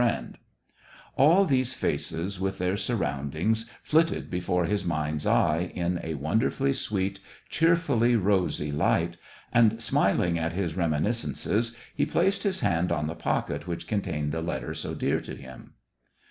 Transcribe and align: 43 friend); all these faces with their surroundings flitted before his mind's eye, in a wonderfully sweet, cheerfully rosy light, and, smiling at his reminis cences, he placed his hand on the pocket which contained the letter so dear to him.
43 0.01 0.17
friend); 0.17 0.37
all 1.15 1.45
these 1.45 1.75
faces 1.75 2.39
with 2.39 2.57
their 2.57 2.75
surroundings 2.75 3.69
flitted 3.83 4.31
before 4.31 4.65
his 4.65 4.83
mind's 4.83 5.27
eye, 5.27 5.71
in 5.75 5.99
a 6.01 6.15
wonderfully 6.15 6.73
sweet, 6.73 7.19
cheerfully 7.49 8.15
rosy 8.15 8.71
light, 8.71 9.17
and, 9.53 9.79
smiling 9.79 10.39
at 10.39 10.53
his 10.53 10.73
reminis 10.73 11.23
cences, 11.23 11.75
he 11.93 12.03
placed 12.07 12.41
his 12.41 12.61
hand 12.61 12.91
on 12.91 13.05
the 13.05 13.13
pocket 13.13 13.67
which 13.67 13.87
contained 13.87 14.31
the 14.31 14.41
letter 14.41 14.73
so 14.73 14.95
dear 14.95 15.21
to 15.21 15.35
him. 15.35 15.73